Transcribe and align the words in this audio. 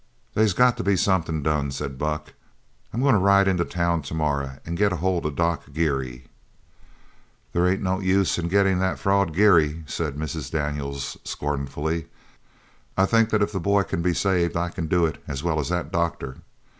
"They's 0.33 0.53
got 0.53 0.77
to 0.77 0.83
be 0.83 0.95
somethin' 0.95 1.43
done," 1.43 1.69
said 1.69 1.99
Buck. 1.99 2.33
"I'm 2.91 3.03
goin' 3.03 3.13
to 3.13 3.19
ride 3.19 3.47
into 3.47 3.63
town 3.63 4.01
tomorrow 4.01 4.57
an' 4.65 4.73
get 4.73 4.91
ahold 4.91 5.27
of 5.27 5.35
Doc 5.35 5.71
Geary." 5.73 6.25
"There 7.53 7.67
ain't 7.67 7.83
no 7.83 7.99
use 7.99 8.35
of 8.39 8.49
gettin' 8.49 8.79
that 8.79 8.97
fraud 8.97 9.31
Geary," 9.31 9.83
said 9.85 10.15
Mrs. 10.15 10.49
Daniels 10.49 11.17
scornfully. 11.23 12.07
"I 12.97 13.05
think 13.05 13.29
that 13.29 13.43
if 13.43 13.51
the 13.51 13.59
boy 13.59 13.83
c'n 13.83 14.01
be 14.01 14.15
saved 14.15 14.57
I 14.57 14.69
c'n 14.71 14.87
do 14.87 15.05
it 15.05 15.21
as 15.27 15.43
well 15.43 15.59
as 15.59 15.69
that 15.69 15.91
doctor. 15.91 16.37